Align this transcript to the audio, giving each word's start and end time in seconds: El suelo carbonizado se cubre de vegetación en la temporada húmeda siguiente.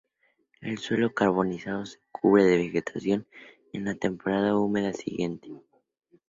El 0.61 0.79
suelo 0.79 1.13
carbonizado 1.13 1.85
se 1.85 1.99
cubre 2.11 2.45
de 2.45 2.57
vegetación 2.57 3.27
en 3.71 3.85
la 3.85 3.93
temporada 3.93 4.57
húmeda 4.57 4.93
siguiente. 4.93 5.49